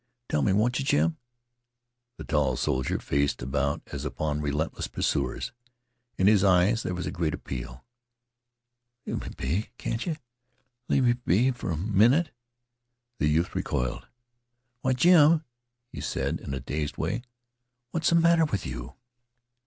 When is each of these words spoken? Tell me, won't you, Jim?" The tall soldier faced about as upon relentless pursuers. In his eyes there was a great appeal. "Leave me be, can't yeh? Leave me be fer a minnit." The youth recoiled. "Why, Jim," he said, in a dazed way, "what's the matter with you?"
Tell 0.29 0.41
me, 0.41 0.51
won't 0.51 0.79
you, 0.79 0.83
Jim?" 0.85 1.17
The 2.17 2.23
tall 2.23 2.57
soldier 2.57 2.97
faced 2.97 3.43
about 3.43 3.83
as 3.91 4.03
upon 4.03 4.41
relentless 4.41 4.87
pursuers. 4.87 5.51
In 6.17 6.25
his 6.25 6.43
eyes 6.43 6.81
there 6.81 6.95
was 6.95 7.05
a 7.05 7.11
great 7.11 7.35
appeal. 7.35 7.85
"Leave 9.05 9.21
me 9.21 9.29
be, 9.37 9.69
can't 9.77 10.03
yeh? 10.07 10.15
Leave 10.89 11.03
me 11.03 11.13
be 11.13 11.51
fer 11.51 11.69
a 11.69 11.77
minnit." 11.77 12.31
The 13.19 13.27
youth 13.27 13.53
recoiled. 13.53 14.07
"Why, 14.81 14.93
Jim," 14.93 15.43
he 15.91 16.01
said, 16.01 16.39
in 16.39 16.55
a 16.55 16.59
dazed 16.59 16.97
way, 16.97 17.21
"what's 17.91 18.09
the 18.09 18.15
matter 18.15 18.45
with 18.45 18.65
you?" 18.65 18.95